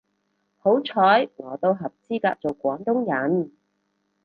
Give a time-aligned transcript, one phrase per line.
[0.57, 3.51] 好彩我都合資格做廣東人